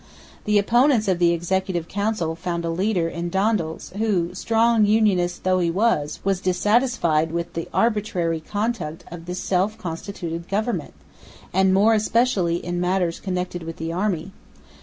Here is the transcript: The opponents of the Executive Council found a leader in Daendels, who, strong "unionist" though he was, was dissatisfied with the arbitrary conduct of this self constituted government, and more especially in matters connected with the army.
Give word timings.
The 0.45 0.57
opponents 0.57 1.07
of 1.07 1.19
the 1.19 1.31
Executive 1.31 1.87
Council 1.87 2.33
found 2.33 2.65
a 2.65 2.71
leader 2.71 3.07
in 3.07 3.29
Daendels, 3.29 3.91
who, 3.97 4.33
strong 4.33 4.83
"unionist" 4.87 5.43
though 5.43 5.59
he 5.59 5.69
was, 5.69 6.19
was 6.23 6.39
dissatisfied 6.41 7.31
with 7.31 7.53
the 7.53 7.67
arbitrary 7.71 8.39
conduct 8.39 9.03
of 9.11 9.27
this 9.27 9.37
self 9.39 9.77
constituted 9.77 10.47
government, 10.49 10.95
and 11.53 11.71
more 11.71 11.93
especially 11.93 12.55
in 12.55 12.81
matters 12.81 13.19
connected 13.19 13.61
with 13.61 13.75
the 13.77 13.93
army. 13.93 14.31